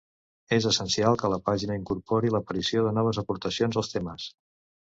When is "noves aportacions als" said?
2.99-3.95